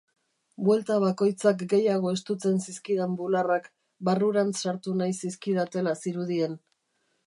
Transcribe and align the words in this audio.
Buelta 0.69 0.95
bakoitzak 1.03 1.61
gehiago 1.73 2.15
estutzen 2.15 2.57
zizkidan 2.65 3.15
bularrak, 3.21 3.71
barrurantz 4.11 4.57
sartu 4.67 5.01
nahi 5.03 5.19
zizkidatela 5.23 5.99
zirudien. 6.05 6.63